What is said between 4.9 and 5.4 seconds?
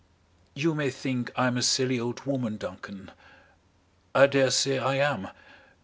am.